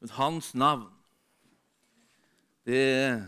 [0.00, 0.88] Men hans navn,
[2.66, 3.22] det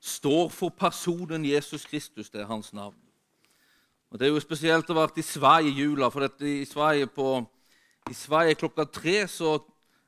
[0.00, 2.30] står for personen Jesus Kristus.
[2.30, 2.96] Det er hans navn.
[4.10, 7.08] Og Det er jo spesielt å ha vært i Sverige i jula, for i Sverige,
[7.10, 7.28] på,
[8.10, 9.56] i Sverige klokka tre så,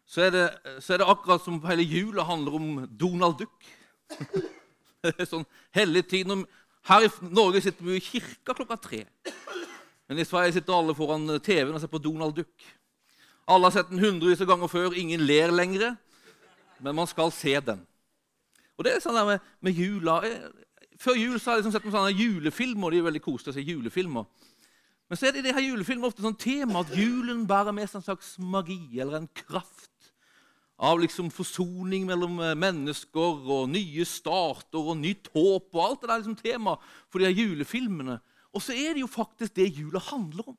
[0.07, 0.45] så, er det,
[0.79, 3.67] så, er det, akkurat som hele jula handler om Donald Duck.
[5.07, 5.45] Det er sånn
[5.77, 6.31] hellig tid.
[6.87, 9.05] Her i Norge sitter vi i kirka klokka tre.
[10.07, 12.65] Men i Sverige sitter alle foran TV-en og ser på Donald Duck.
[13.47, 14.95] Alle har sett den hundrevis av ganger før.
[14.99, 15.95] Ingen ler lenger,
[16.81, 17.83] men man skal se den.
[18.77, 20.19] Og det er sånn der med, med jula.
[21.01, 22.93] Før jul så har jeg liksom sett noen sånne julefilmer.
[22.93, 24.29] de er veldig koselige å se julefilmer.
[25.07, 27.89] Men så er det i de her julefilmer ofte sånn tema at julen bærer med
[27.89, 30.11] seg en slags magi eller en kraft
[30.77, 35.71] av liksom forsoning mellom eh, mennesker og nye starter og nytt håp.
[35.73, 36.77] og Alt det der liksom tema
[37.09, 38.19] for de her julefilmene.
[38.53, 40.59] Og så er det jo faktisk det jula handler om.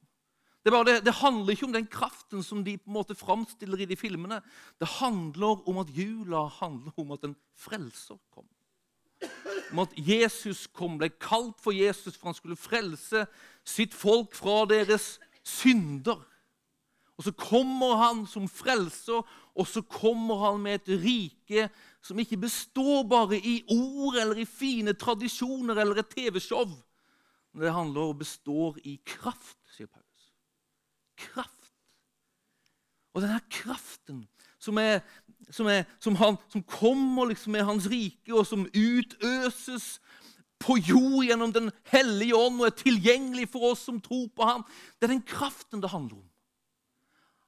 [0.67, 3.87] Det, det, det, handler ikke om den kraften som de på en måte framstiller i
[3.87, 4.41] de filmene.
[4.79, 8.47] Det handler om at jula handler om at en frelser kom.
[9.71, 13.23] Om at Jesus kom, ble kalt for Jesus for han skulle frelse
[13.67, 15.15] sitt folk fra deres
[15.47, 16.19] synder.
[17.17, 19.23] Og så kommer han som frelser,
[19.57, 21.69] og så kommer han med et rike
[22.05, 26.67] som ikke består bare i ord eller i fine tradisjoner eller et TV-show.
[27.53, 30.06] Men det handler og består i kraft, sier Paulus.
[31.17, 31.71] Kraft.
[33.13, 34.27] Og denne kraften
[34.61, 34.99] som, er,
[35.49, 39.97] som, er, som, han, som kommer liksom med hans rike, og som utøses
[40.59, 44.65] på jord gjennom Den hellige ånd og er tilgjengelig for oss som tror på ham,
[44.97, 46.25] det er den kraften det handler om.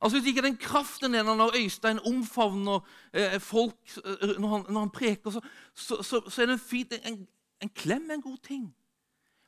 [0.01, 2.79] Altså Hvis ikke den kraften er når Øystein omfavner
[3.13, 5.41] eh, folk eh, når, han, når, han, preker, så,
[5.75, 7.27] så, så, så er det en, fint, en,
[7.61, 8.75] en klem en god ting.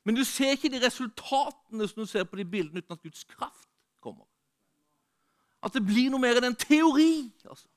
[0.05, 3.23] Men du ser ikke de resultatene som du ser på de bildene, uten at Guds
[3.23, 3.70] kraft
[4.01, 4.25] kommer.
[5.61, 7.29] At det blir noe mer enn en teori.
[7.45, 7.67] Altså.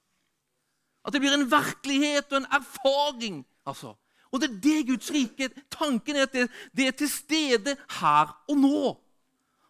[1.04, 3.42] At det blir en virkelighet og en erfaring.
[3.68, 3.92] Altså.
[4.32, 8.32] Og det er det Guds rike Tanken er at det, det er til stede her
[8.48, 8.96] og nå.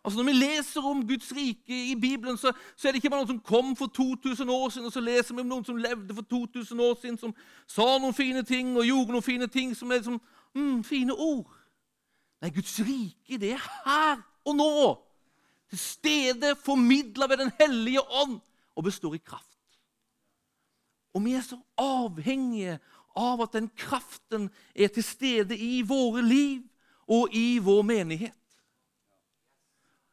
[0.05, 3.25] Altså Når vi leser om Guds rike i Bibelen, så, så, er det ikke bare
[3.25, 6.15] noen som kom for 2000 år siden, og så leser vi om noen som levde
[6.15, 7.35] for 2000 år siden, som
[7.67, 10.21] sa noen fine ting og gjorde noen fine ting som er liksom,
[10.55, 11.49] mm, fine ord.
[12.43, 14.77] Nei, Guds rike, det er her og nå.
[15.75, 18.39] Til stede, formidla ved Den hellige ånd,
[18.77, 19.59] og består i kraft.
[21.15, 22.79] Og vi er så avhengige
[23.17, 26.63] av at den kraften er til stede i våre liv
[27.11, 28.39] og i vår menighet.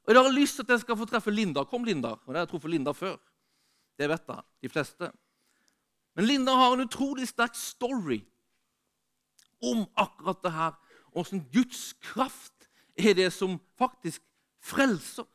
[0.07, 1.63] Og Jeg har lyst til at jeg skal få treffe Linda.
[1.63, 2.17] Kom, Linda.
[2.17, 3.17] Og det har jeg truffet Linda før.
[3.97, 5.11] Det vet jeg, de fleste.
[6.15, 8.23] Men Linda har en utrolig sterk story
[9.61, 10.73] om akkurat det her.
[11.13, 14.21] Åssen Guds kraft er det som faktisk
[14.61, 15.25] frelser,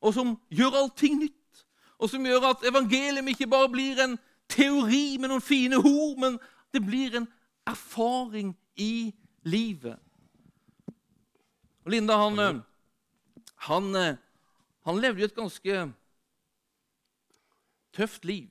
[0.00, 1.64] og som gjør allting nytt.
[1.98, 6.38] Og som gjør at evangeliet ikke bare blir en teori med noen fine ord, men
[6.72, 7.26] det blir en
[7.66, 9.10] erfaring i
[9.42, 9.98] livet.
[11.84, 12.62] Og Linda han,
[13.66, 13.96] han,
[14.86, 15.80] han levde jo et ganske
[17.96, 18.46] tøft liv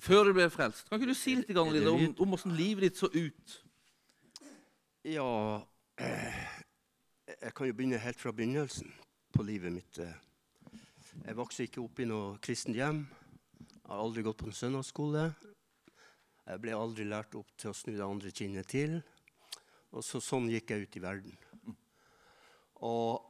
[0.00, 0.86] før du ble frelst.
[0.88, 3.56] Kan ikke du si litt om, om hvordan livet ditt så ut?
[5.04, 5.26] Ja
[6.00, 6.55] eh,
[7.36, 8.88] Jeg kan jo begynne helt fra begynnelsen
[9.36, 9.98] på livet mitt.
[10.00, 13.02] Jeg vokste ikke opp i noe kristent hjem.
[13.60, 15.26] Jeg har aldri gått på en søndagsskole.
[16.46, 18.96] Jeg ble aldri lært opp til å snu det andre kinnet til.
[19.92, 21.36] Og så, sånn gikk jeg ut i verden.
[22.88, 23.20] Og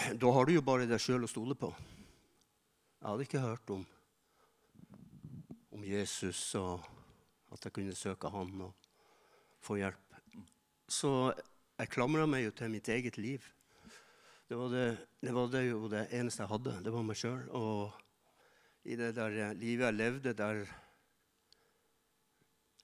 [0.24, 1.70] da har du jo bare deg sjøl å stole på.
[2.98, 3.86] Jeg hadde ikke hørt om,
[5.70, 6.82] om Jesus og
[7.54, 8.88] at jeg kunne søke han og
[9.62, 10.22] få hjelp.
[10.90, 11.10] Så
[11.78, 13.44] jeg klamra meg jo til mitt eget liv.
[14.48, 14.86] Det var det,
[15.24, 16.74] det var det, jo det eneste jeg hadde.
[16.84, 17.46] Det var meg sjøl.
[17.56, 17.94] Og
[18.84, 20.66] i det der livet jeg levde, der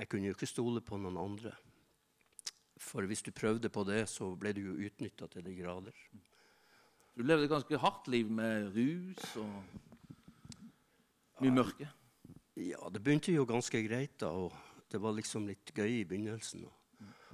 [0.01, 1.53] Jeg kunne jo ikke stole på noen andre.
[2.81, 5.93] For hvis du prøvde på det, så ble du jo utnytta til de grader.
[7.13, 9.61] Du levde et ganske hardt liv med rus og
[11.45, 11.91] mye mørke?
[12.57, 14.17] Ja, det begynte jo ganske greit.
[14.21, 14.57] da, og
[14.91, 16.65] Det var liksom litt gøy i begynnelsen.
[16.65, 16.80] Og,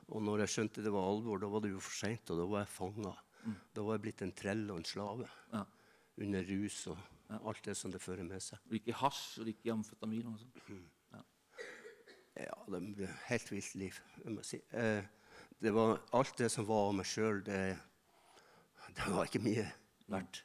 [0.07, 2.47] og når jeg skjønte det var alvor, da var det jo for seint, og da
[2.47, 3.13] var jeg fanga.
[3.43, 3.57] Mm.
[3.75, 5.63] Da var jeg blitt en trell og en slave ja.
[6.23, 7.01] under rus og
[7.31, 7.41] ja.
[7.41, 8.63] alt det som det fører med seg.
[8.71, 10.31] Og ikke hasj og ikke amfetamin?
[10.31, 10.63] og sånt?
[10.71, 10.87] Mm.
[11.17, 11.23] Ja.
[12.47, 14.01] ja, det ble helt vilt liv.
[14.23, 14.63] jeg må si.
[14.71, 15.03] Eh,
[15.63, 17.61] det var alt det som var av meg sjøl, det,
[18.93, 19.67] det, var ikke mye
[20.13, 20.43] verdt.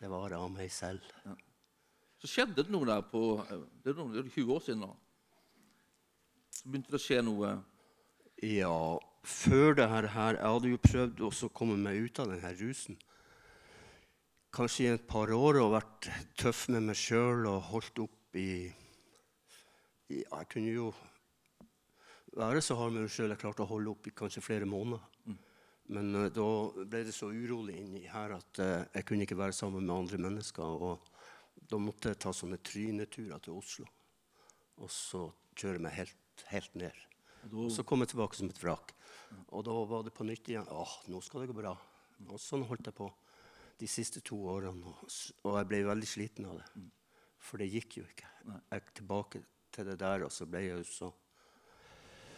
[0.00, 1.04] Det var av meg selv.
[1.24, 1.36] Ja.
[2.20, 3.20] Så skjedde det noe der på
[3.80, 4.90] Det er, det er 20 år siden nå.
[6.52, 7.54] Så begynte det å skje noe.
[8.40, 12.96] Ja, før det her, Jeg hadde jo prøvd å komme meg ut av denne rusen.
[14.50, 16.08] Kanskje i et par år og vært
[16.40, 18.72] tøff med meg sjøl og holdt opp i,
[20.08, 20.88] i Jeg kunne jo
[22.32, 25.04] være så hard med meg sjøl jeg klarte å holde opp i kanskje flere måneder.
[25.90, 26.48] Men uh, da
[26.86, 30.22] ble det så urolig inni her at uh, jeg kunne ikke være sammen med andre
[30.22, 30.64] mennesker.
[30.64, 33.86] Og da måtte jeg ta sånne tryneturer til Oslo.
[34.80, 35.26] Og så
[35.58, 37.09] kjøre meg helt, helt ned.
[37.48, 38.92] Og så kom jeg tilbake som et vrak.
[39.48, 40.68] Og da var det på nytt igjen.
[40.68, 41.74] Åh, nå skal det gå bra.
[42.28, 43.08] Og sånn holdt jeg på
[43.80, 44.92] de siste to årene.
[44.92, 46.84] Og, jeg ble veldig sliten av det.
[47.40, 48.28] For det gikk jo ikke.
[48.44, 49.42] Jeg gikk tilbake
[49.72, 51.10] til det der, og så ble jeg jo så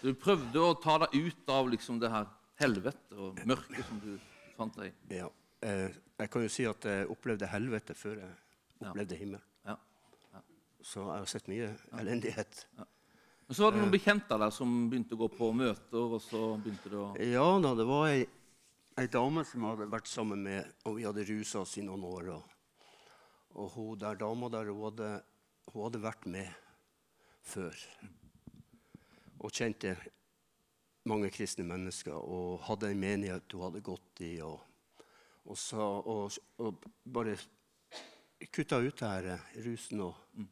[0.02, 2.26] Du prøvde å ta deg ut av liksom det her
[2.58, 4.12] helvete og mørket som du
[4.56, 5.18] fant deg i.
[5.18, 5.28] Ja.
[5.62, 8.32] Eh, jeg kan jo si at jeg opplevde helvete før jeg
[8.82, 9.44] opplevde himmelen.
[9.66, 9.76] Ja.
[10.82, 11.70] Så jeg har sett mye
[12.00, 12.64] elendighet.
[13.52, 16.38] Men så var det noen bekjente der som begynte å gå på møter, og så
[16.56, 18.22] begynte det å Ja da, det var ei,
[18.96, 22.30] ei dame som hadde vært sammen med Og vi hadde rusa oss i noen år.
[22.32, 22.86] Og,
[23.60, 25.10] og hun der dama der, hun hadde,
[25.66, 26.48] hun hadde vært med
[27.50, 27.82] før.
[29.44, 29.92] Og kjente
[31.12, 34.32] mange kristne mennesker og hadde en menighet hun hadde gått i.
[34.48, 34.64] Og,
[35.44, 37.36] og, sa, og, og bare
[38.48, 40.42] kutta ut det her eh, rusen og,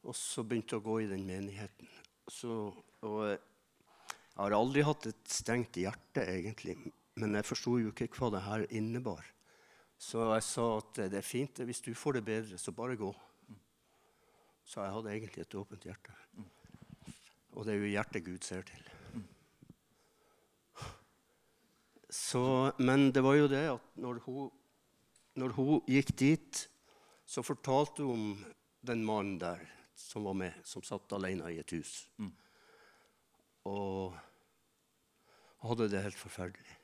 [0.00, 1.92] og så begynte å gå i den menigheten.
[2.28, 2.72] Så,
[3.06, 6.76] og eh, jeg har aldri hatt et stengt hjerte, egentlig.
[7.16, 9.24] Men jeg forsto jo ikke hva det her innebar.
[9.96, 12.98] Så jeg sa at eh, det er fint, hvis du får det bedre, så bare
[13.00, 13.12] gå.
[14.66, 16.16] Så jeg hadde egentlig et åpent hjerte.
[17.56, 18.82] Og det er jo hjertet Gud ser til.
[22.12, 24.50] Så, men det var jo det at når hun,
[25.38, 26.60] når hun gikk dit,
[27.26, 28.44] så fortalte hun om
[28.86, 29.64] den mannen der
[29.96, 32.06] som var med, som satt alene i et hus.
[33.66, 34.16] Og
[35.66, 36.76] hadde det helt forferdelig.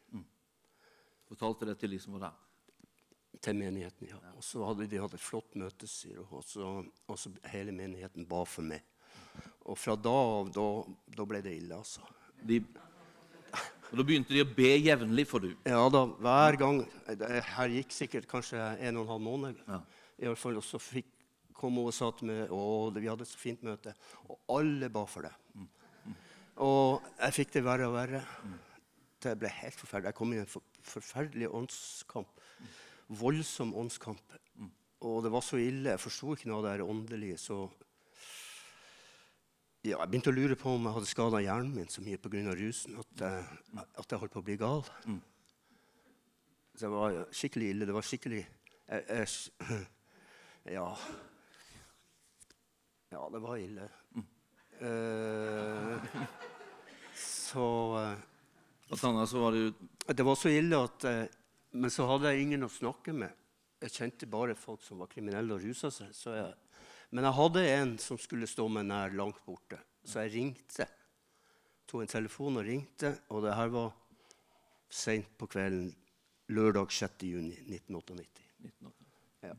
[1.29, 2.39] fortalte det til de som var der.
[3.43, 4.19] Til menigheten, ja.
[4.37, 6.39] Og så hadde de hatt et flott møte, sier hun.
[6.39, 6.73] Og så,
[7.09, 8.83] og så hele menigheten ba for meg.
[9.65, 10.67] Og fra da av, da,
[11.17, 12.05] da ble det ille, altså.
[12.43, 12.61] De,
[13.93, 15.51] og da begynte de å be jevnlig for du.
[15.69, 16.79] Ja da, hver gang.
[17.07, 19.59] Her gikk sikkert kanskje en og en halv måned.
[19.67, 19.83] Ja.
[20.23, 21.11] I hvert fall, og så fikk,
[21.63, 22.61] kom hun og satt med å,
[22.99, 23.95] vi hadde et så fint møte.
[24.29, 25.33] Og alle ba for det.
[26.63, 28.21] Og jeg fikk det verre og verre.
[29.23, 30.11] til jeg ble helt forferdelig.
[30.11, 32.43] Jeg kom i en for, forferdelig åndskamp.
[33.23, 34.35] Voldsom åndskamp.
[35.07, 35.95] Og det var så ille.
[35.95, 37.39] Jeg forsto ikke noe av det her åndelige.
[37.39, 37.57] Så
[39.83, 42.55] ja, jeg begynte å lure på om jeg hadde skada hjernen min så mye pga.
[42.55, 44.85] rusen at, jeg- at jeg holdt på å bli gal.
[46.79, 47.87] Det var skikkelig ille.
[47.87, 48.45] Det var skikkelig
[48.89, 49.87] jeg, jeg,
[50.79, 50.87] Ja.
[53.13, 53.89] Ja, det var ille.
[54.81, 56.05] Eh,
[57.15, 57.65] så
[57.99, 58.19] eh,
[58.89, 59.73] Blant annet så var det jo
[60.17, 61.27] Det var så ille at uh,
[61.71, 63.37] Men så hadde jeg ingen å snakke med.
[63.85, 66.11] Jeg kjente bare folk som var kriminelle og rusa seg.
[66.17, 66.51] Så jeg,
[67.13, 69.79] men jeg hadde en som skulle stå meg nær langt borte.
[70.05, 70.87] Så jeg ringte.
[71.89, 73.15] Tok en telefon og ringte.
[73.33, 73.93] Og det her var
[74.93, 75.91] seint på kvelden
[76.53, 77.27] lørdag 6.
[77.29, 78.49] juni 1998.
[79.49, 79.57] Ja.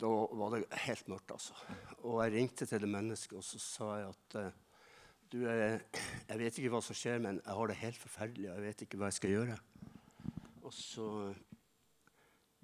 [0.00, 1.56] Da var det helt mørkt, altså.
[2.04, 4.58] Og jeg ringte til det mennesket, og så sa jeg at eh,
[5.32, 5.78] du, jeg,
[6.28, 8.84] jeg vet ikke hva som skjer, men jeg har det helt forferdelig, og jeg vet
[8.86, 9.56] ikke hva jeg skal gjøre.
[10.66, 11.08] Og så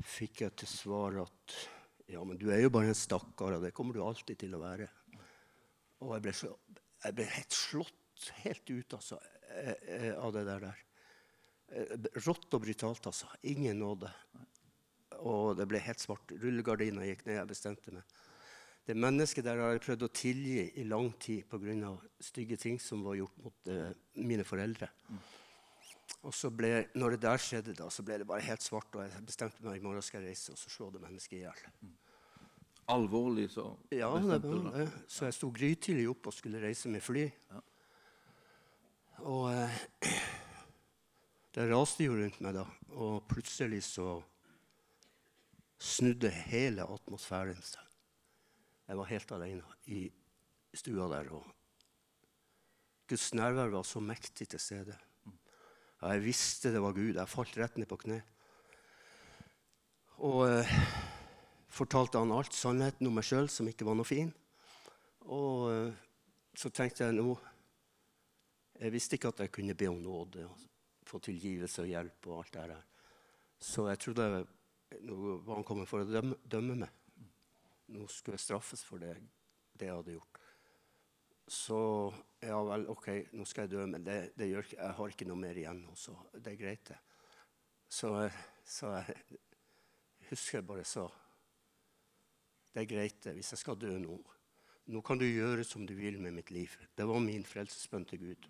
[0.03, 1.57] fikk jeg til svar at
[2.11, 4.63] ja, men du er jo bare en stakkar, og det kommer du alltid til å
[4.63, 4.91] være.
[6.03, 6.53] Og jeg ble, så,
[7.07, 7.99] jeg ble helt slått
[8.31, 9.19] helt ut altså,
[9.49, 10.69] eh, eh, av det der.
[11.73, 11.95] Eh,
[12.27, 13.31] Rått og brutalt, altså.
[13.43, 14.11] Ingen nåde.
[15.29, 16.35] Og det ble helt svart.
[16.43, 17.39] Rullegardina gikk ned.
[17.39, 18.19] Jeg bestemte meg.
[18.83, 21.93] Det mennesket der har jeg prøvd å tilgi i lang tid pga.
[22.19, 24.89] stygge ting som var gjort mot uh, mine foreldre.
[26.27, 28.91] Og så ble, når det der skjedde, da, så ble det bare helt svart.
[28.95, 31.45] Og jeg bestemte meg i morgen skal jeg reise og så slå det mennesket i
[31.45, 31.63] hjel.
[32.91, 34.91] alvorlig, så Ja, det var det.
[35.09, 37.31] Så jeg sto grytidlig opp og skulle reise med fly.
[39.23, 39.79] Og uh,
[41.55, 42.67] det raste jo rundt meg da.
[42.99, 44.19] Og plutselig så
[45.83, 47.83] snudde hele atmosfæren seg.
[48.87, 50.03] Jeg var helt alene i
[50.77, 51.31] stua der.
[51.35, 51.47] Og
[53.09, 54.97] Guds nærvær var så mektig til stede.
[56.03, 57.17] Ja, jeg visste det var Gud.
[57.17, 58.21] Jeg falt rett ned på kne.
[60.23, 60.73] Og eh,
[61.73, 64.31] fortalte han alt sannheten om meg sjøl, som ikke var noe fin.
[65.27, 66.01] Og eh,
[66.59, 67.33] så tenkte jeg nå
[68.83, 70.63] Jeg visste ikke at jeg kunne be om nåde og
[71.07, 72.83] få tilgivelse og hjelp og alt det der.
[73.63, 74.47] Så jeg trodde
[75.01, 76.99] nå var han kommet for å dømme, dømme meg.
[77.93, 79.15] Nå skulle jeg straffes for det,
[79.79, 80.43] det jeg hadde gjort.
[81.53, 81.79] Så
[82.41, 85.41] ja vel, OK, nå skal jeg dø, men det, det gjør, jeg har ikke noe
[85.43, 87.01] mer igjen nå, så det er greit, det.
[87.93, 88.13] Så,
[88.65, 89.41] så jeg
[90.31, 91.11] husker jeg bare sa
[92.73, 94.15] det er greit det, hvis jeg skal dø nå.
[94.93, 96.73] Nå kan du gjøre som du vil med mitt liv.
[96.97, 98.49] Det var min frelsesbønn til Gud.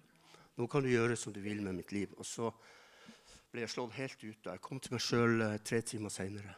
[0.60, 2.12] Nå kan du gjøre som du vil med mitt liv.
[2.16, 2.52] Og så
[3.52, 4.46] ble jeg slått helt ut.
[4.48, 6.56] Jeg kom til meg sjøl tre timer seinere.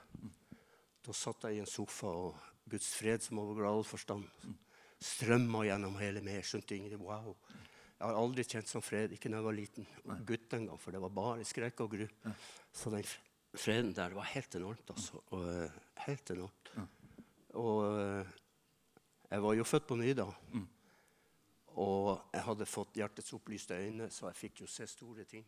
[1.04, 2.38] Da satt jeg i en sofa, og
[2.70, 4.28] Guds fred som overgår all forstand
[5.04, 6.38] strømma gjennom hele meg.
[6.40, 7.02] Jeg skjønte ingenting.
[7.04, 7.34] Wow.
[7.94, 9.88] Jeg har aldri kjent sånn fred, ikke da jeg var liten
[10.28, 12.06] gutt engang, for det var bare skrekk og gru.
[12.74, 13.04] Så den
[13.54, 15.20] freden der var helt enormt, altså.
[15.36, 16.72] Og, uh, helt enormt.
[17.60, 18.32] Og uh,
[19.30, 20.26] jeg var jo født på ny da.
[20.54, 20.66] Mm.
[21.84, 25.46] Og jeg hadde fått hjertets opplyste øyne, så jeg fikk jo se store ting.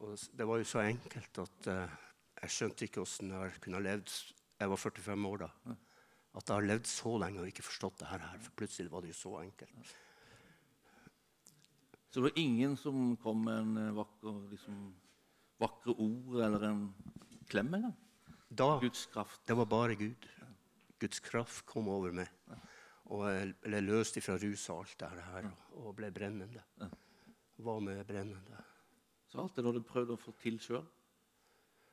[0.00, 1.94] Og det var jo så enkelt at uh,
[2.42, 4.12] jeg skjønte ikke åssen jeg kunne ha levd
[4.60, 5.48] Jeg var 45 år da.
[6.36, 8.26] At jeg har levd så lenge og ikke forstått det her.
[8.44, 9.94] For plutselig var det jo så enkelt.
[12.10, 14.76] Så det var ingen som kom med en eh, vakker, liksom,
[15.60, 16.82] vakre ord eller en
[17.50, 17.96] klem engang?
[18.48, 19.42] Da, Guds kraft.
[19.44, 20.28] Det var bare Gud.
[21.00, 22.30] Guds kraft kom over meg.
[23.12, 26.64] Og jeg ble løst ifra rus og alt det her og ble brennende.
[27.68, 28.64] Var med brennende.
[29.36, 30.84] Så alt det du hadde prøvd å få til sjøl?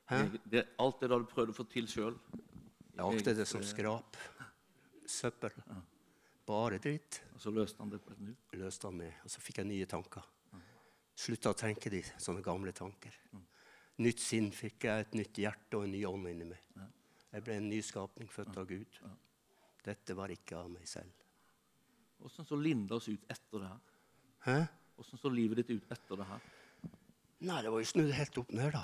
[0.08, 2.14] Alt det du hadde prøvd å få til sjøl?
[2.96, 4.16] Lagde det som skrap.
[5.04, 5.52] Søppel.
[6.48, 7.20] Bare dritt.
[7.34, 8.54] Og så løste han det på et nytt?
[8.56, 9.10] Løste han det.
[9.26, 10.24] Og så fikk jeg nye tanker.
[11.20, 13.20] Slutta å tenke de sånne gamle tanker.
[14.00, 16.72] Nytt sinn fikk jeg, et nytt hjerte og en ny ånd inni meg.
[17.28, 19.00] Jeg ble en ny skapning, født av Gud.
[19.84, 21.12] Dette var ikke av meg selv.
[22.24, 24.68] Åssen så Linda oss ut etter det her?
[24.96, 26.52] Åssen så livet ditt ut etter det her?
[27.44, 28.80] Nei, det var jo snudd helt opp ned, da.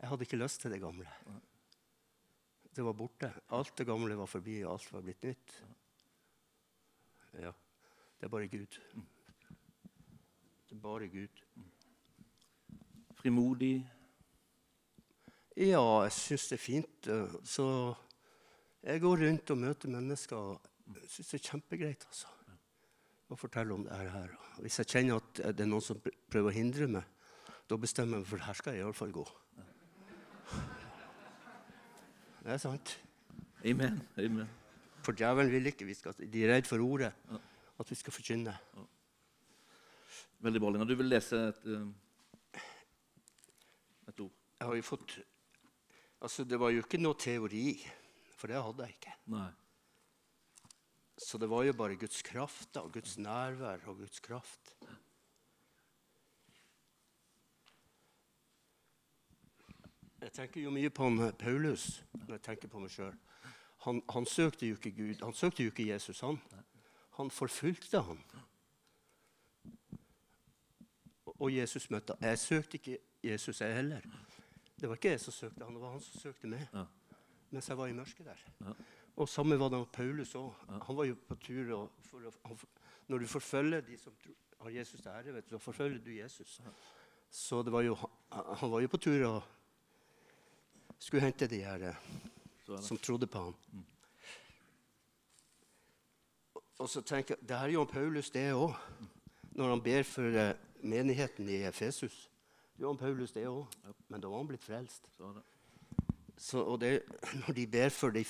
[0.00, 1.10] Jeg hadde ikke lyst til det gamle.
[2.74, 3.28] Det var borte.
[3.52, 5.52] Alt det gamle var forbi, og alt var blitt nytt.
[7.42, 7.52] Ja.
[8.16, 8.78] Det er bare Gud.
[10.64, 11.42] Det er bare Gud.
[13.20, 13.74] Frimodig?
[15.56, 17.10] Ja, jeg syns det er fint.
[17.44, 17.66] Så
[18.80, 20.56] jeg går rundt og møter mennesker.
[20.96, 22.08] Jeg syns det er kjempegreit.
[22.08, 22.32] altså.
[23.32, 24.34] Å fortelle om det her.
[24.60, 27.04] Hvis jeg kjenner at det er noen som prøver å hindre meg,
[27.70, 29.24] da bestemmer jeg meg for her skal jeg iallfall gå.
[32.44, 32.98] Det er sant.
[33.64, 34.02] Amen.
[34.20, 34.48] Amen.
[35.04, 35.86] For djevelen vil ikke.
[35.88, 37.14] Vi skal, de er redd for ordet.
[37.80, 38.52] At vi skal forkynne.
[38.52, 38.84] Ja.
[40.44, 40.84] Veldig bra, Lina.
[40.84, 42.60] Du vil lese et, eh,
[44.12, 44.34] et ord?
[44.60, 45.22] Jeg har jo fått
[46.24, 47.74] Altså, det var jo ikke noe teori,
[48.38, 49.12] for det hadde jeg ikke.
[49.34, 49.48] Nei.
[51.18, 54.74] Så det var jo bare Guds kraft og Guds nærvær og Guds kraft.
[60.24, 63.12] Jeg tenker jo mye på han, eh, Paulus når jeg tenker på meg sjøl.
[63.84, 66.40] Han, han, søkte jo ikke Gud, han søkte jo ikke Jesus, han.
[67.18, 68.22] Han forfulgte han.
[71.34, 74.00] Og Jesus møtte Jeg søkte ikke Jesus, jeg heller.
[74.80, 76.66] Det var ikke jeg som søkte han, det var han som søkte meg.
[77.54, 77.56] Ja.
[77.56, 78.40] Mens jeg var i mørket der.
[78.60, 78.72] Ja.
[79.16, 80.50] Og samme var det med Paulus òg.
[80.68, 80.80] Ja.
[80.88, 82.58] Han var jo på tur for, han,
[83.08, 84.12] Når du forfølger de som
[84.60, 86.60] har Jesus til ære, så forfølger du Jesus.
[87.30, 87.96] Så det var jo,
[88.32, 89.42] han var jo på tur og
[90.98, 91.94] skulle hente de her
[92.80, 93.54] som trodde på ham.
[93.72, 93.84] Mm.
[96.78, 98.74] Og så tenker jeg, Det her om Paulus det òg,
[99.54, 102.30] når han ber for eh, menigheten i Efesus.
[102.78, 103.66] Gjør Paulus det òg,
[104.08, 105.06] men da var han blitt frelst.
[105.16, 105.30] Så,
[106.62, 107.02] og det,
[107.40, 108.24] når, de ber for de,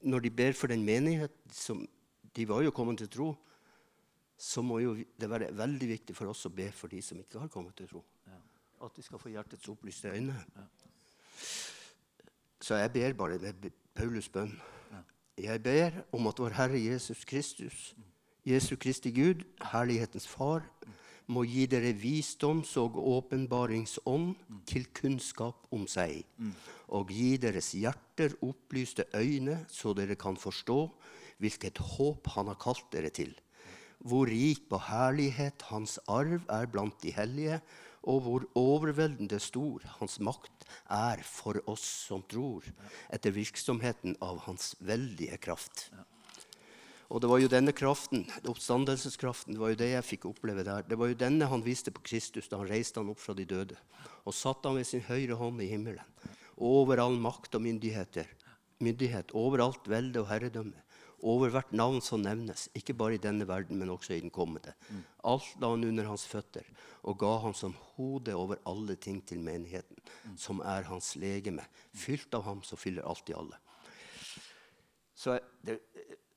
[0.00, 1.86] når de ber for den menighet som
[2.36, 3.34] De var jo kommet til tro.
[4.36, 7.38] Så må jo det være veldig viktig for oss å be for de som ikke
[7.38, 8.00] har kommet til tro.
[8.26, 8.40] Ja.
[8.82, 10.34] At de skal få hjertets opplyste øyne.
[10.56, 10.64] Ja.
[12.60, 14.60] Så jeg ber bare med Paulus' bønn.
[15.38, 17.94] Jeg ber om at vår Herre Jesus Kristus,
[18.46, 20.66] Jesu Kristi Gud, herlighetens Far,
[21.26, 24.34] må gi dere visdoms- og åpenbaringsånd
[24.68, 26.24] til kunnskap om seg,
[26.88, 30.80] og gi deres hjerter opplyste øyne, så dere kan forstå
[31.42, 33.34] hvilket håp Han har kalt dere til,
[33.98, 37.60] hvor rik på herlighet Hans arv er blant de hellige,
[38.04, 42.66] og hvor overveldende stor hans makt er for oss som tror,
[43.12, 45.88] etter virksomheten av hans veldige kraft.
[47.12, 50.86] Og det var jo denne kraften, oppstandelseskraften, det var jo det jeg fikk oppleve der.
[50.88, 53.44] Det var jo denne han viste på Kristus da han reiste han opp fra de
[53.48, 53.76] døde
[54.24, 56.14] og satte han ved sin høyre hånd i himmelen.
[56.56, 58.30] Over all makt og myndigheter,
[58.80, 60.80] myndighet, over alt velde og herredømme
[61.24, 64.74] over hvert navn som nevnes, ikke bare i denne verden, men også i den kommende.
[64.90, 65.04] Mm.
[65.32, 66.66] Alt la han under hans føtter
[67.04, 69.96] og ga ham som hode over alle ting til menigheten,
[70.40, 71.64] som er hans legeme.
[71.96, 73.60] Fylt av ham så fyller alt i alle.
[75.14, 75.78] Så det,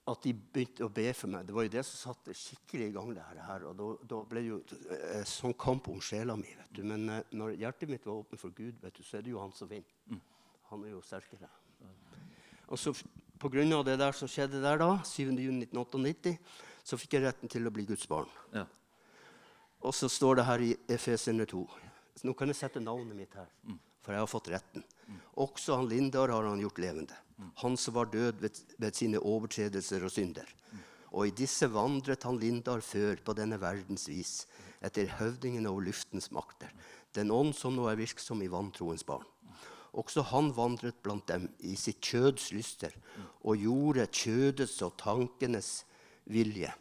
[0.07, 2.95] At de begynte å be for meg, det var jo det som satte skikkelig i
[2.95, 3.09] gang.
[3.17, 3.65] det her.
[3.67, 4.59] Og da, da ble det jo
[4.95, 6.53] eh, sånn kamp om sjela mi.
[6.61, 6.83] vet du.
[6.87, 9.41] Men eh, når hjertet mitt var åpent for Gud, vet du, så er det jo
[9.43, 9.97] han som vinner.
[10.07, 10.21] Mm.
[10.71, 11.51] Han er jo sterkere.
[12.67, 12.91] Og så
[13.39, 16.33] på grunn av det der som skjedde der da, 7.6.1998,
[16.87, 18.29] så fikk jeg retten til å bli Guds barn.
[18.55, 18.65] Ja.
[19.85, 21.65] Og så står det her i Efesene 2
[22.25, 23.45] Nå kan jeg sette navnet mitt her,
[24.01, 24.81] for jeg har fått retten.
[25.37, 27.13] Også han Lindar har han gjort levende.
[27.61, 30.47] Han som var død ved, ved sine overtredelser og synder.
[31.13, 34.45] Og i disse vandret han Lindar før på denne verdens vis,
[34.83, 36.71] etter høvdingene og luftens makter,
[37.15, 39.25] den ånd som nå er virksom i vantroens barn.
[39.97, 42.93] Også han vandret blant dem i sitt kjøds lyster
[43.41, 45.71] og gjorde kjødets og tankenes
[46.29, 46.73] vilje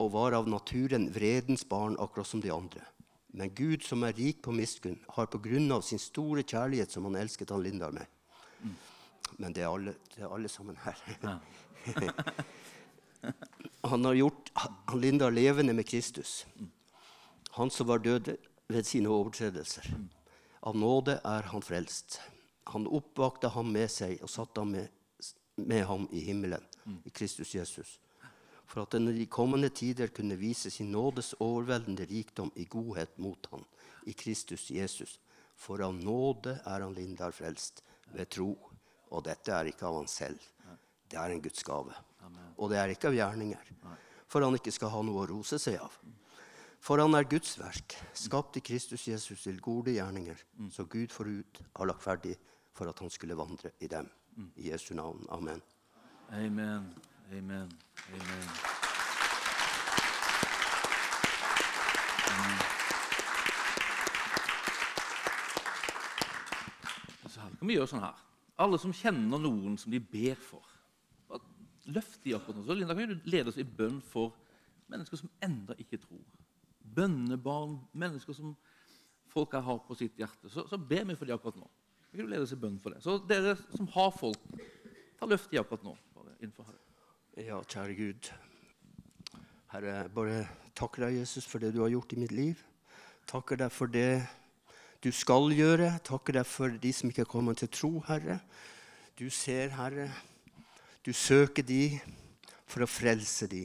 [0.00, 2.80] og var av naturen vredens barn, akkurat som de andre.
[3.36, 7.04] Men Gud, som er rik på miskunn, har på grunn av sin store kjærlighet, som
[7.06, 8.08] han elsket han Lindar med
[9.38, 11.00] Men det er alle, det er alle sammen her.
[13.90, 16.46] han har gjort han Lindar levende med Kristus.
[17.56, 18.36] Han som var død
[18.68, 19.88] ved sine overtredelser.
[20.62, 22.20] Av nåde er han frelst.
[22.70, 24.88] Han oppvakte ham med seg og satte ham med,
[25.56, 26.62] med ham i himmelen,
[27.04, 27.98] i Kristus Jesus
[28.70, 33.16] for at den i de kommende tider kunne vise sin nådes overveldende rikdom i godhet
[33.18, 33.64] mot han,
[34.06, 35.16] i Kristus Jesus.
[35.58, 37.82] For av nåde er han Lindar frelst,
[38.14, 38.52] ved tro.
[39.10, 40.40] Og dette er ikke av han selv.
[41.10, 41.94] Det er en Guds gave.
[42.56, 43.70] Og det er ikke av gjerninger,
[44.30, 45.96] for han ikke skal ha noe å rose seg av.
[46.80, 50.38] For han er Guds verk, skapt i Kristus Jesus til gode gjerninger,
[50.72, 52.36] så Gud forut har lagt ferdig
[52.76, 54.08] for at han skulle vandre i dem.
[54.56, 55.26] I Jesu navn.
[55.28, 55.60] Amen.
[56.30, 56.94] Amen.
[57.32, 57.68] Amen.
[58.14, 58.48] Amen.
[62.30, 62.58] Amen.
[67.28, 68.29] Så kan vi gjøre sånn her.
[68.60, 70.66] Alle som kjenner noen som de ber for.
[71.90, 72.64] Løft de akkurat nå.
[72.66, 74.34] Så Linda, kan du lede oss i bønn for
[74.90, 76.22] mennesker som enda ikke tror.
[76.80, 78.52] Bønnebarn, mennesker som
[79.30, 80.50] folk har på sitt hjerte.
[80.50, 81.70] Så, så ber vi for de akkurat nå.
[82.10, 83.02] Kan du lede oss i bønn for det?
[83.04, 84.42] Så dere som har folk,
[85.18, 85.96] ta løft de akkurat nå.
[86.14, 86.78] bare innenfor her.
[87.40, 88.30] Ja, kjære Gud.
[89.70, 90.42] Herre, bare
[90.74, 92.58] takker deg, Jesus, for det du har gjort i mitt liv.
[93.30, 94.26] Takker deg for det
[95.00, 95.94] du skal gjøre.
[96.04, 98.40] Takker deg for de som ikke er kommet til tro, Herre.
[99.16, 100.10] Du ser, Herre.
[101.04, 101.98] Du søker de
[102.68, 103.64] for å frelse de.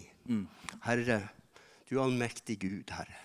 [0.86, 1.20] Herre,
[1.90, 3.20] du er allmektig Gud, Herre.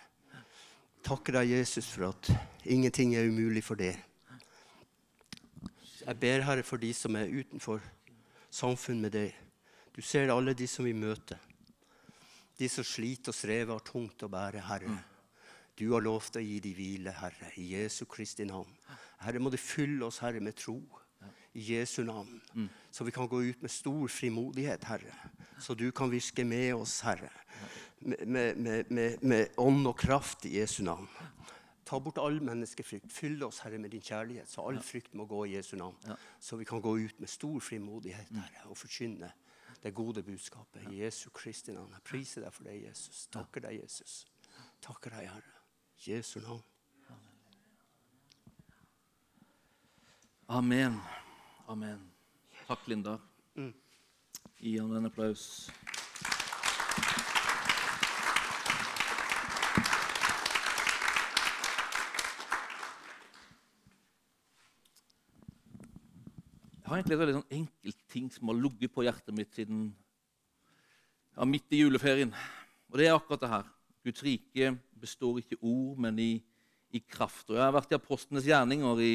[1.06, 2.32] Takker deg, Jesus, for at
[2.68, 3.96] ingenting er umulig for deg.
[6.00, 7.80] Jeg ber, Herre, for de som er utenfor
[8.50, 9.36] samfunn med deg.
[9.94, 11.38] Du ser alle de som vi møter.
[12.58, 14.98] De som sliter og strever og har tungt å bære, Herre.
[15.80, 18.72] Du har lovt å gi de hvile, Herre, i Jesu Kristi navn.
[19.22, 20.76] Herre, må du fylle oss, Herre, med tro.
[21.56, 22.36] I Jesu navn.
[22.92, 25.14] Så vi kan gå ut med stor frimodighet, Herre.
[25.58, 27.30] Så du kan virke med oss, Herre.
[28.00, 31.08] Med, med, med, med ånd og kraft i Jesu navn.
[31.84, 33.10] Ta bort all menneskefrykt.
[33.12, 35.96] Fyll oss, Herre, med din kjærlighet, så all frykt må gå i Jesu navn.
[36.40, 39.32] Så vi kan gå ut med stor frimodighet, Herre, og forkynne
[39.82, 41.96] det gode budskapet i Jesu Kristi navn.
[41.96, 43.24] Jeg priser deg for det, Jesus.
[43.32, 44.20] Takker deg, Jesus.
[44.84, 45.59] Takker deg, Herre.
[46.00, 46.62] Jesu navn.
[50.48, 50.96] Amen.
[51.68, 52.00] Amen.
[52.66, 53.18] Takk, Linda.
[54.56, 55.68] Gi ham en applaus.
[66.80, 69.84] Jeg har egentlig et veldig sånn enkelt ting som har ligget på hjertet mitt siden
[71.36, 72.32] ja, midt i juleferien.
[72.88, 73.68] Og det er akkurat det her.
[74.04, 76.30] Guds rike består ikke i ord, men i,
[76.96, 77.48] i kraft.
[77.50, 79.12] Og Jeg har vært i apostlenes gjerninger i,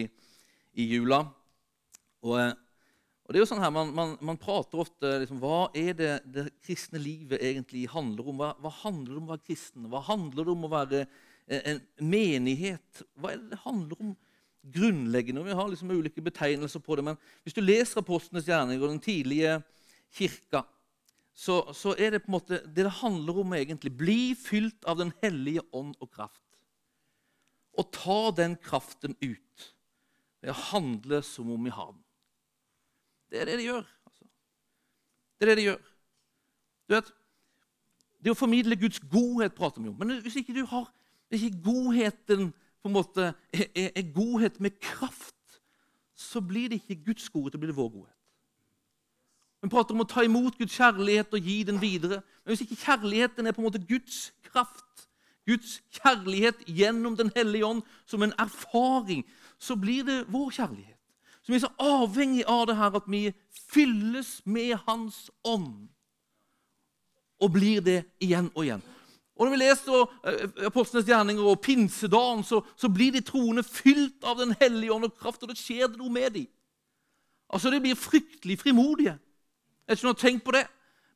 [0.82, 1.24] i jula.
[2.26, 2.54] Og, eh,
[3.26, 6.12] og det er jo sånn her, Man, man, man prater ofte liksom, Hva er det
[6.30, 8.42] det kristne livet egentlig handler om?
[8.42, 9.90] Hva, hva handler det om å være kristen?
[9.90, 13.06] Hva handler det om å være eh, en menighet?
[13.18, 14.14] Hva er det det handler om
[14.76, 15.46] grunnleggende?
[15.46, 19.04] Vi har liksom ulike betegnelser på det, men hvis du leser apostlenes gjerninger og den
[19.04, 19.60] tidlige
[20.16, 20.64] kirka,
[21.36, 23.92] så, så er det på en måte det det handler om egentlig.
[23.98, 26.42] Bli fylt av Den hellige ånd og kraft.
[27.76, 29.68] Og ta den kraften ut
[30.40, 32.02] ved å handle som om vi har den.
[33.30, 33.84] Det er det de gjør.
[34.08, 34.28] Altså.
[35.36, 35.86] Det er det de gjør.
[36.86, 37.14] Du vet,
[38.26, 39.98] Det å formidle Guds godhet prater vi om.
[40.00, 40.88] Men hvis ikke du har
[41.30, 45.60] hvis ikke godheten på en måte er, er, godhet med kraft,
[46.16, 48.15] så blir det ikke Guds godhet, det blir det vår godhet.
[49.66, 52.20] Vi prater om å ta imot Guds kjærlighet og gi den videre.
[52.44, 55.08] Men hvis ikke kjærligheten er på en måte Guds kraft,
[55.50, 59.24] Guds kjærlighet gjennom Den hellige ånd som en erfaring,
[59.58, 61.02] så blir det vår kjærlighet.
[61.42, 63.24] Så vi er så avhengig av det her at vi
[63.74, 65.90] fylles med Hans ånd.
[67.42, 68.86] Og blir det igjen og igjen.
[69.36, 74.22] Og Når vi leser uh, Apostlenes gjerninger og pinsedagen, så, så blir de troende fylt
[74.24, 76.50] av Den hellige ånd og kraft, og det skjer noe med dem.
[77.50, 79.18] Altså, De blir fryktelig frimodige.
[79.86, 80.66] Jeg har ikke noe tenkt på det.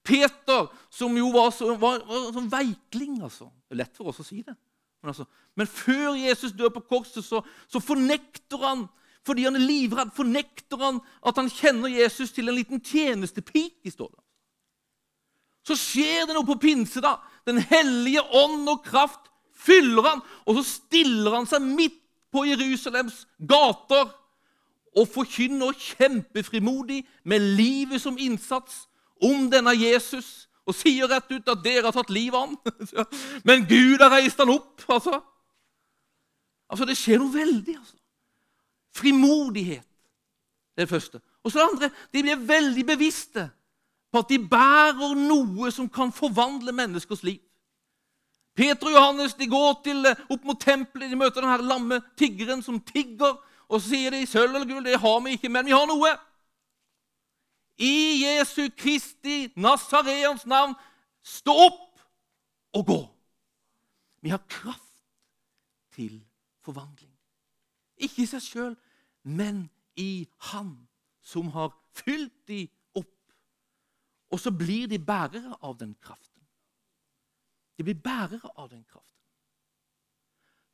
[0.06, 2.02] Peter, som jo var, så, var
[2.34, 3.50] sånn veikling altså.
[3.68, 4.56] Det er lett for oss å si det.
[5.02, 5.26] Men, altså,
[5.58, 8.88] men før Jesus dør på korset, så, så fornekter han
[9.28, 13.92] fordi han er livredd, fornekter han at han kjenner Jesus til en liten tjenestepike.
[13.92, 14.22] står det.
[15.68, 17.02] Så skjer det noe på pinse.
[17.04, 17.18] da.
[17.46, 19.28] Den hellige ånd og kraft
[19.60, 22.00] fyller han, og så stiller han seg midt
[22.34, 24.08] på Jerusalems gater
[24.98, 28.88] og forkynner kjempefrimodig, med livet som innsats,
[29.22, 33.06] om denne Jesus og sier rett ut at dere har tatt livet av ham.
[33.48, 34.84] Men Gud har reist ham opp.
[34.88, 35.18] Altså.
[36.70, 37.76] altså, Det skjer noe veldig.
[37.80, 37.98] altså.
[38.96, 39.86] Frimodighet
[40.80, 41.20] det er det første.
[41.44, 43.50] Og så det andre, De blir veldig bevisste
[44.12, 47.42] på at de bærer noe som kan forvandle menneskers liv.
[48.56, 52.64] Peter og Johannes de går til, eh, opp mot tempelet, de møter den lamme tiggeren
[52.64, 53.36] som tigger.
[53.70, 56.12] Og så sier de sølv eller gull, det har vi ikke, men vi har noe.
[57.80, 60.74] I Jesu Kristi Nasareans navn,
[61.24, 62.02] stå opp
[62.76, 63.00] og gå.
[64.22, 65.06] Vi har kraft
[65.96, 66.18] til
[66.66, 67.14] forvandling.
[68.00, 68.76] Ikke i seg sjøl,
[69.24, 69.68] men
[70.00, 70.74] i Han
[71.22, 72.66] som har fylt de
[72.98, 73.34] opp.
[74.32, 76.44] Og så blir de bærere av den kraften.
[77.78, 79.06] De blir bærere av den kraften.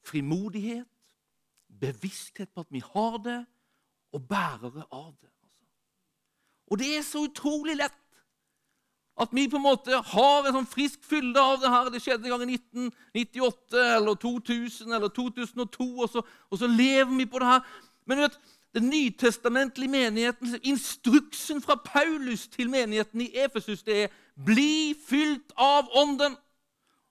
[0.05, 0.94] Frimodighet,
[1.79, 3.45] bevissthet på at vi har det,
[4.15, 5.31] og bærere av det.
[6.71, 8.01] Og det er så utrolig lett
[9.21, 11.89] at vi på en måte har en sånn frisk fylde av det her.
[11.91, 17.13] Det skjedde en gang i 1998 eller 2000 eller 2002, og så, og så lever
[17.15, 17.61] vi på det her.
[18.05, 18.35] Men vet,
[18.75, 25.87] den nytestamentlige menigheten, instruksen fra Paulus til menigheten i Efesus, det er 'bli fylt av
[25.95, 26.35] Ånden'.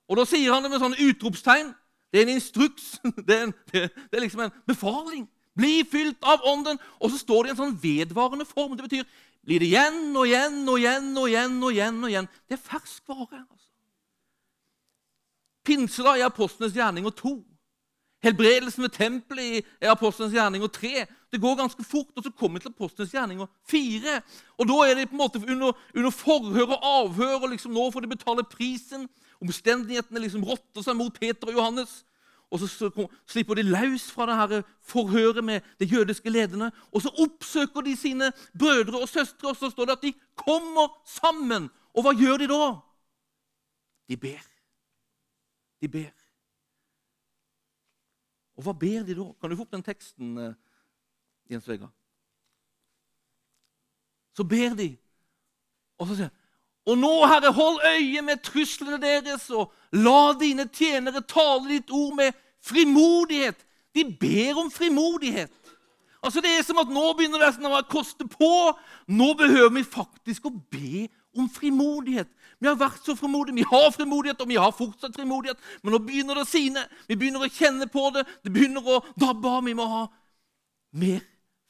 [0.09, 1.73] Og da sier han det med sånne utropstegn.
[2.15, 3.01] Det er en instruks.
[3.27, 5.25] Det er, en, det er liksom en befaling.
[5.59, 6.79] Bli fylt av Ånden.
[7.03, 8.77] Og så står det i en sånn vedvarende form.
[8.79, 9.09] Det betyr
[9.45, 11.59] blir det igjen og igjen og igjen og igjen.
[11.59, 12.29] og igjen og igjen.
[12.47, 13.43] Det er ferskvare.
[13.43, 13.69] Altså.
[15.67, 17.35] Pinsedag i Apostlenes gjerninger 2.
[18.25, 21.05] Helbredelsen ved tempelet i Apostlenes gjerninger 3.
[21.35, 24.21] Det går ganske fort, og så kommer vi til Apostlenes gjerninger 4.
[24.59, 27.89] Og Da er de på en måte under, under forhør og avhør, og liksom nå
[27.91, 29.09] får de betale prisen.
[29.43, 32.05] Omstendighetene liksom rotter seg mot Peter og Johannes.
[32.55, 32.69] Og så
[33.27, 36.71] slipper de løs fra det her forhøret med de jødiske lederne.
[36.95, 40.93] Og så oppsøker de sine brødre og søstre, og så står det at de kommer
[41.19, 41.67] sammen.
[41.95, 42.77] Og hva gjør de da?
[44.07, 44.47] De ber.
[45.83, 46.13] De ber.
[48.55, 49.33] Og hva ber de da?
[49.41, 50.55] Kan du få opp den teksten, eh,
[51.51, 51.93] Jens Vegard?
[54.35, 54.97] Så ber de,
[55.99, 56.41] og så sier han
[56.85, 62.13] og nå, Herre, hold øye med truslene deres, og la dine tjenere tale ditt ord
[62.19, 63.65] med frimodighet.
[63.97, 65.53] De ber om frimodighet.
[66.25, 68.53] Altså Det er som at nå begynner det å koste på.
[69.09, 72.29] Nå behøver vi faktisk å be om frimodighet.
[72.61, 75.61] Vi har vært så frimodige, vi har frimodighet, og vi har fortsatt frimodighet.
[75.83, 76.85] Men nå begynner det å sine.
[77.09, 78.25] Vi begynner å kjenne på det.
[78.45, 79.65] Det begynner å dabbe av.
[79.65, 80.07] Vi må ha
[81.01, 81.21] mer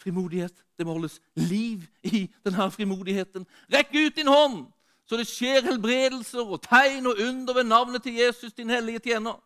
[0.04, 0.54] frimodighet.
[0.78, 3.46] Det må holdes liv i denne frimodigheten.
[3.72, 4.66] Rekk ut din hånd,
[5.08, 9.40] så det skjer helbredelser og tegn og under ved navnet til Jesus, din hellige tjener.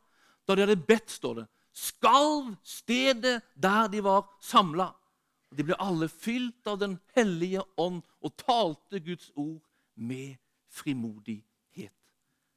[0.47, 4.93] Da de hadde bedt, står det, skalv stedet der de var samla.
[5.57, 9.63] De ble alle fylt av Den hellige ånd og talte Guds ord
[9.97, 10.37] med
[10.69, 11.95] frimodighet.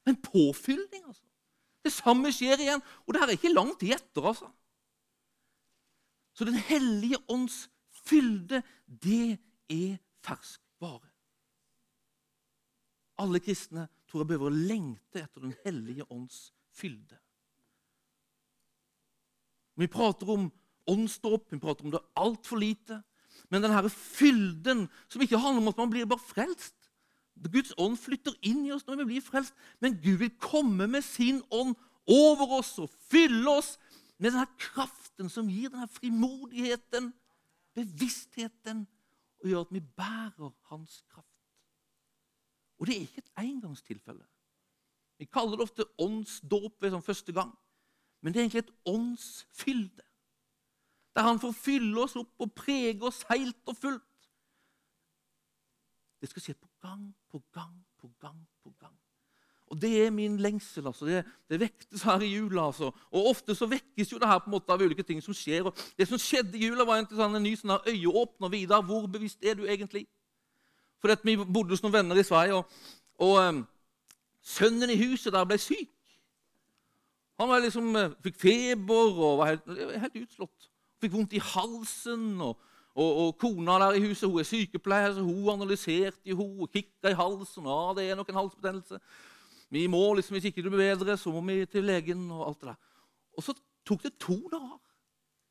[0.06, 1.24] En påfylling, altså.
[1.82, 2.82] Det samme skjer igjen.
[3.06, 4.50] Og det her er ikke lang tid etter, altså.
[6.34, 7.68] Så Den hellige ånds
[8.06, 9.38] fylde, det
[9.70, 11.08] er ferskvare.
[13.22, 17.18] Alle kristne tror jeg behøver å lengte etter Den hellige ånds fylde.
[19.78, 20.50] Vi prater om
[20.90, 23.00] åndsdåp, vi prater om det altfor lite.
[23.48, 26.76] Men denne fylden som ikke handler om at man blir bare frelst.
[27.52, 31.04] Guds ånd flytter inn i oss når vi blir frelst, men Gud vil komme med
[31.04, 31.74] sin ånd
[32.10, 33.76] over oss og fylle oss
[34.18, 37.10] med denne kraften som gir denne frimodigheten,
[37.74, 38.86] bevisstheten,
[39.42, 41.28] og gjør at vi bærer hans kraft.
[42.78, 44.24] Og det er ikke et engangstilfelle.
[45.18, 47.52] Vi kaller det ofte åndsdåp ved sånn første gang.
[48.22, 50.06] Men det er egentlig et åndsfylde.
[51.14, 54.28] Der han får fylle oss opp og prege oss helt og fullt.
[56.22, 59.01] Det skal skje på gang på gang på gang på gang.
[59.72, 60.86] Og Det er min lengsel.
[60.86, 61.06] altså.
[61.06, 62.66] Det, det vektes her i jula.
[62.66, 62.90] altså.
[63.10, 65.64] Og Ofte så vekkes jo det her på en måte av ulike ting som skjer.
[65.64, 68.52] Og det som skjedde i jula, var en, sånn en ny sånn øyeåpner.
[68.52, 70.04] Vidar, hvor bevisst er du egentlig?
[71.00, 72.68] For Vi bodde hos noen venner i Sverige, og,
[73.18, 73.62] og um,
[74.44, 75.90] sønnen i huset der ble syk.
[77.40, 79.72] Han liksom, eh, fikk feber og var helt,
[80.04, 80.68] helt utslått.
[81.02, 82.60] Fikk vondt i halsen og,
[82.92, 86.74] Og, og kona der i huset hun er sykepleier, så hun analyserte jo henne og
[86.74, 87.64] kikka i halsen.
[87.64, 88.98] Ja, det er nok en halsbetennelse.
[89.72, 92.30] Vi må liksom, Hvis ikke du blir bedre, så må vi til legen.
[92.30, 92.80] Og alt det der.
[93.36, 93.54] Og så
[93.88, 94.80] tok det to dager.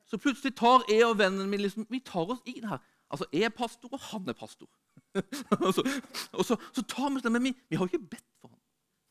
[0.05, 2.81] Så plutselig tar jeg og vennen min liksom, vi tar oss i det her.
[3.09, 4.67] Altså, Jeg er pastor, og han er pastor.
[5.65, 8.29] og så, og så, så tar vi det, Men vi, vi har jo ikke bedt
[8.41, 8.59] for ham.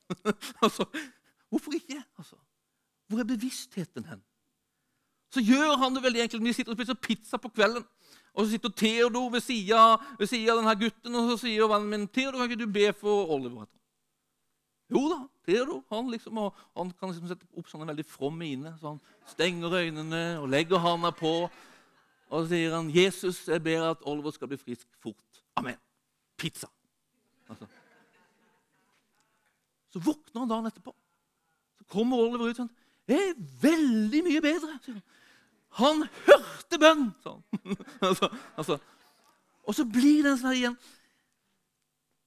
[0.64, 0.84] altså,
[1.48, 2.02] hvorfor ikke?
[2.18, 2.36] Altså,
[3.08, 4.22] hvor er bevisstheten hen?
[5.32, 6.44] Så gjør han det veldig enkelt.
[6.44, 7.84] Vi sitter og spiser pizza på kvelden.
[8.34, 9.82] Og så sitter Theodor ved sida
[10.52, 13.66] av denne gutten, og så sier vennen min Theodor, kan ikke du be for Oliver?
[14.90, 15.82] Jo da, Theodor.
[15.90, 16.38] Han, liksom,
[16.76, 18.72] han kan liksom sette opp sånne veldig from mine.
[18.80, 19.00] Så han
[19.30, 21.34] stenger øynene og legger handa på.
[22.30, 25.78] Og så sier han, 'Jesus, jeg ber at Oliver skal bli frisk fort.' Amen.
[26.36, 26.66] Pizza.
[27.48, 27.66] Altså.
[29.90, 30.94] Så våkner han dagen etterpå.
[31.78, 32.70] Så kommer Oliver ut sånn
[33.06, 35.02] 'Det er veldig mye bedre', sier han.
[35.70, 37.10] Han hørte bønn!
[37.22, 37.42] Sånn.
[38.08, 38.78] altså, altså.
[39.66, 40.78] Og så blir det en sånn her igjen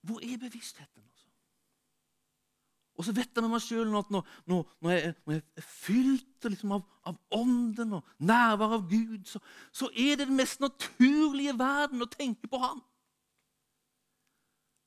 [0.08, 1.04] Hvor er bevisstheten?
[3.04, 5.66] Og så vet jeg med meg sjøl at når, når, når, jeg, når, jeg, er
[5.68, 9.42] fylt liksom av, av, ånden og nærvær av Gud, så,
[9.76, 12.80] så, er det den mest naturlige verden å tenke på Han.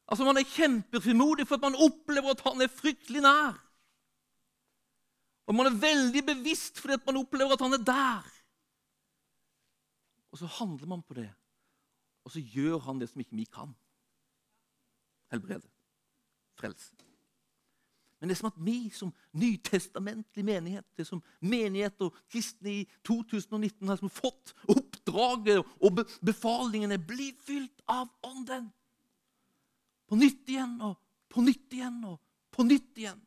[0.08, 3.60] Altså Man er kjempefrimodig for at man opplever at Han er fryktelig nær.
[5.44, 8.34] Og man er veldig bevisst fordi at man opplever at Han er der.
[10.32, 11.28] Og så handler man på det,
[12.24, 13.76] og så gjør han det som ikke vi kan.
[15.32, 15.68] Helbrede.
[16.56, 17.05] Frelse.
[18.18, 22.84] Men det er som at vi som nytestamentlig menighet, det som menighet og kristne i
[23.04, 28.70] 2019 har fått oppdraget og befalingene, blir fylt av Ånden.
[30.08, 30.96] På nytt igjen og
[31.28, 32.20] på nytt igjen og
[32.54, 33.20] på nytt igjen.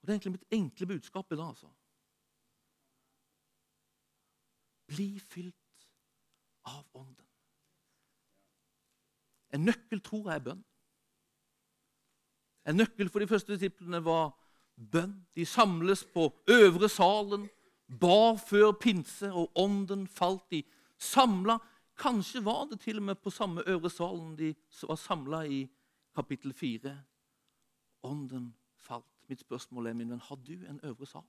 [0.00, 1.48] Og Det er egentlig mitt enkle budskap i dag.
[1.48, 1.70] altså.
[4.90, 5.88] Bli fylt
[6.64, 7.26] av Ånden.
[9.50, 10.64] En nøkkel tror jeg er bønn.
[12.70, 14.30] En nøkkel for de første disiplene var
[14.78, 15.16] bønn.
[15.34, 17.48] De samles på øvre salen,
[18.00, 20.46] bar før pinse, og ånden falt.
[20.50, 20.62] De
[20.98, 21.58] samla
[22.00, 24.54] Kanskje var det til og med på samme øvre salen de
[24.88, 25.68] var samla i
[26.16, 26.94] kapittel 4.
[28.02, 29.04] Ånden falt.
[29.28, 31.26] Mitt spørsmål er, min venn, har du en øvre sal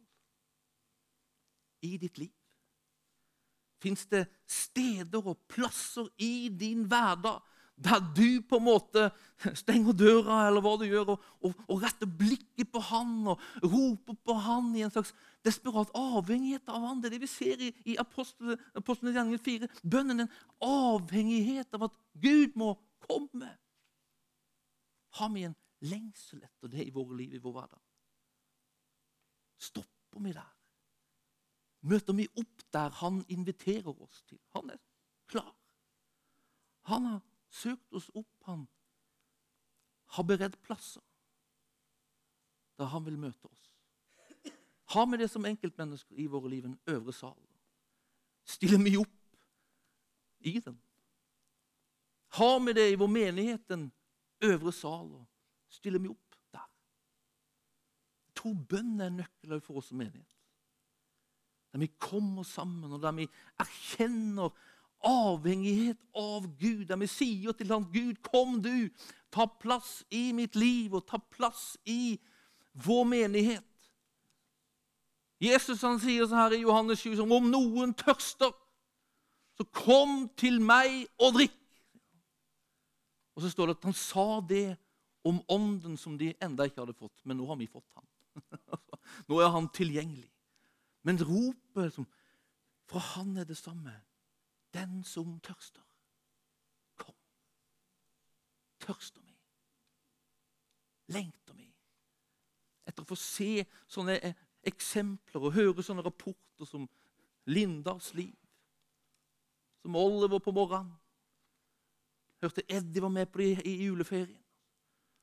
[1.82, 2.32] i ditt liv?
[3.82, 7.42] Fins det steder og plasser i din hverdag
[7.82, 9.08] der du på en måte
[9.58, 14.18] stenger døra, eller hva du gjør, og, og, og, retter blikket på han og roper
[14.22, 15.14] på han i en slags
[15.46, 17.02] desperat avhengighet av han.
[17.02, 19.72] Det er det vi ser i, i Apostlenes gjerning 4.
[19.82, 22.76] Bønnen er en avhengighet av at Gud må
[23.08, 23.50] komme.
[25.18, 25.58] Har vi en
[25.90, 27.86] lengsel etter det i våre liv, i vår hverdag?
[29.62, 30.50] Stopper vi der?
[31.82, 34.40] møter vi opp der han inviterer oss til.
[34.56, 34.80] Han er
[35.32, 35.52] klar.
[36.90, 37.20] Han har
[37.52, 38.32] søkt oss opp.
[38.48, 38.68] Han
[40.16, 41.04] har beredt plasser
[42.82, 43.68] der han vil møte oss.
[44.92, 47.38] Har vi det som enkeltmennesker i våre liv, en øvre sal?
[48.44, 49.38] Stiller vi opp
[50.40, 50.80] i den?
[52.40, 53.92] Har vi det i vår menighet, en
[54.44, 55.14] øvre sal?
[55.70, 56.68] Stiller vi opp der?
[58.28, 60.28] Jeg tror bønn er nøkkelen for oss som menighet.
[61.72, 64.52] Der vi kommer sammen, og der vi erkjenner
[65.04, 66.92] avhengighet av Gud.
[67.00, 68.90] Vi sier jo til ham, 'Gud, kom du,
[69.32, 72.20] ta plass i mitt liv, og ta plass i
[72.74, 73.68] vår menighet'.
[75.42, 78.54] Jesus han sier så her i Johannes 7 som om noen tørster,
[79.58, 81.58] så kom til meg og drikk.
[83.36, 84.78] Og så står det at han sa det
[85.26, 87.24] om ånden som de enda ikke hadde fått.
[87.26, 88.06] Men nå har vi fått han.
[89.30, 90.30] nå er han tilgjengelig.
[91.08, 91.98] Men ropet
[92.92, 93.94] fra han er det samme.
[94.74, 95.84] Den som tørster,
[96.98, 97.16] kom.
[98.80, 99.36] Tørster vi?
[101.12, 101.68] Lengter vi?
[102.88, 104.38] Etter å få se sånne eh,
[104.72, 106.88] eksempler og høre sånne rapporter som
[107.52, 108.38] Lindars liv,
[109.82, 110.94] som Oliver på morgenen.
[112.42, 114.40] Hørte Eddie var med på det i juleferien.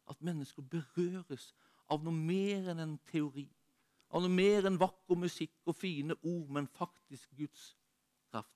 [0.09, 1.53] At mennesker berøres
[1.91, 3.49] av noe mer enn en teori
[4.11, 7.75] av noe mer enn vakker musikk og fine ord, men faktisk Guds
[8.31, 8.55] kraft.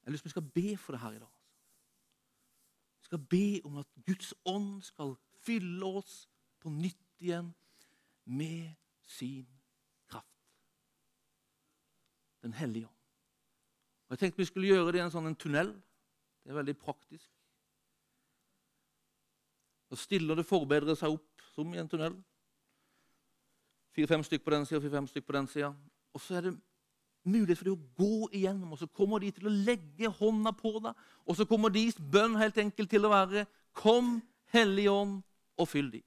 [0.11, 1.33] har lyst til at skal be for det her i dag.
[2.99, 7.53] Vi skal be om at Guds ånd skal fylle oss på nytt igjen
[8.25, 8.73] med
[9.07, 9.47] sin
[10.09, 10.41] kraft.
[12.43, 12.97] Den hellige ånd.
[14.07, 15.71] Og Jeg tenkte vi skulle gjøre det i en sånn en tunnel.
[16.43, 17.29] Det er veldig praktisk.
[19.91, 22.17] Og stiller det forbereder seg opp som i en tunnel.
[23.95, 25.71] Fire-fem stykk på den sida, fire-fem stykk på den sida.
[26.15, 26.53] Og så er det
[27.27, 30.73] mulighet for deg å gå igjennom, og så kommer de til å legge hånda på
[30.81, 31.03] deg.
[31.27, 33.45] Og så kommer deres bønn helt enkelt til å være
[33.77, 34.17] Kom,
[34.51, 35.21] Hellige Ånd,
[35.61, 36.01] og fyll de.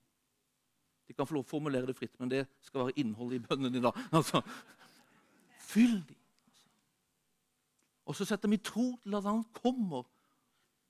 [1.09, 3.73] De kan få lov å formulere det fritt, men det skal være innholdet i bønnen
[3.73, 3.85] din.
[3.85, 3.93] da.
[4.17, 4.43] Altså,
[5.61, 6.17] fyll de.
[8.05, 10.05] Og så setter vi tro til at han kommer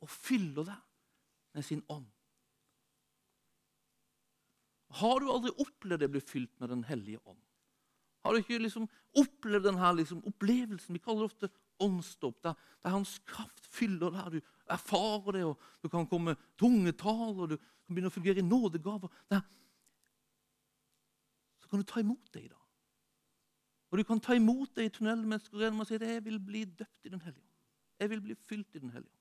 [0.03, 0.81] og fyller deg
[1.55, 2.09] med sin ånd.
[4.99, 7.44] Har du aldri opplevd å bli fylt med Den hellige ånd?
[8.25, 8.89] Har du ikke liksom
[9.21, 10.97] opplevd denne liksom, opplevelsen?
[10.97, 11.51] Vi kaller det ofte
[11.85, 12.43] åndsdåp.
[12.43, 14.31] Der, der Hans kraft fyller der.
[14.31, 18.47] Du erfarer det, og du kan komme tungetall, og du kan begynne å fungere i
[18.47, 19.13] nådegaver.
[19.31, 19.45] Der.
[21.61, 22.63] Så kan du ta imot det i dag.
[23.93, 26.41] Og du kan ta imot det i tunnelen mens du renner og sier jeg vil
[26.43, 27.53] bli døpt i Den hellige.
[28.01, 29.21] Jeg vil bli fylt i Den hellige.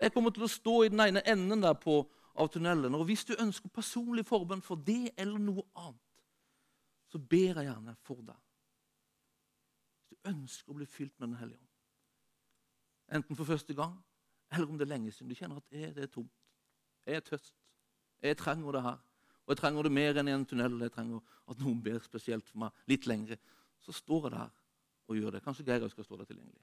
[0.00, 2.04] Jeg kommer til å stå i den ene enden der på,
[2.36, 2.94] av tunnelen.
[2.94, 6.09] Og hvis du ønsker personlig forbønn for det eller noe annet,
[7.10, 8.38] så ber jeg gjerne for deg.
[9.98, 11.66] Hvis du ønsker å bli fylt med Den hellige ånd.
[13.18, 13.96] Enten for første gang,
[14.52, 16.32] eller om det er lenge siden du kjenner at det er tomt.
[17.06, 17.54] Jeg er tøst.
[18.22, 18.98] Jeg trenger det her.
[19.46, 20.76] Og jeg trenger det mer enn i en tunnel.
[20.84, 23.38] Jeg trenger at noen ber spesielt for meg litt lengre.
[23.82, 24.52] Så står jeg der
[25.10, 25.42] og gjør det.
[25.42, 26.62] Kanskje Geir skal stå der tilgjengelig.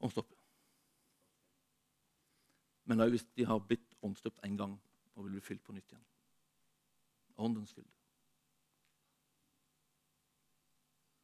[0.00, 0.32] Åndsdåp.
[2.88, 4.78] Men òg hvis de har blitt åndsdøpt en gang
[5.14, 6.06] og vil bli fylt på nytt igjen.
[7.36, 8.01] Åndens fylde.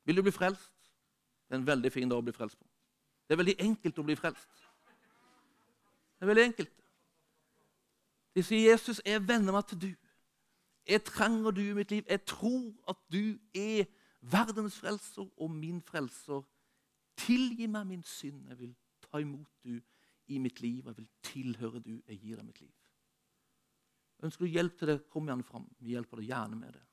[0.09, 0.73] Vil du bli frelst?
[1.49, 2.65] Det er en veldig fin dag å bli frelst på.
[3.29, 4.63] Det er veldig enkelt å bli frelst.
[6.17, 6.73] Det er veldig enkelt.
[8.35, 9.91] De sier, 'Jesus, jeg venner meg til du.
[10.87, 12.05] Jeg trenger du i mitt liv.
[12.09, 13.85] Jeg tror at du er
[14.21, 16.43] verdens frelser og min frelser.
[17.17, 18.49] Tilgi meg min synd.
[18.49, 19.81] Jeg vil ta imot du
[20.27, 20.87] i mitt liv.
[20.87, 22.01] Jeg vil tilhøre du.
[22.09, 22.73] Jeg gir deg mitt liv.
[24.23, 25.69] Ønsker du hjelp til det, kom gjerne fram.
[25.79, 26.85] Vi hjelper deg gjerne med det.